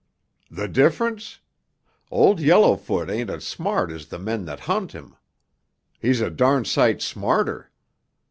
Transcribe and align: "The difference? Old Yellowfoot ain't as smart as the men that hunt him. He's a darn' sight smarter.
"The 0.49 0.67
difference? 0.67 1.41
Old 2.09 2.39
Yellowfoot 2.39 3.07
ain't 3.07 3.29
as 3.29 3.45
smart 3.45 3.91
as 3.91 4.07
the 4.07 4.17
men 4.17 4.45
that 4.45 4.61
hunt 4.61 4.93
him. 4.93 5.15
He's 5.99 6.21
a 6.21 6.31
darn' 6.31 6.65
sight 6.65 7.03
smarter. 7.03 7.69